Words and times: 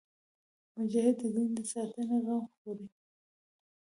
مجاهد 0.77 1.15
د 1.21 1.23
دین 1.35 1.49
د 1.57 1.59
ساتنې 1.71 2.17
غم 2.25 2.43
خوري. 2.57 2.87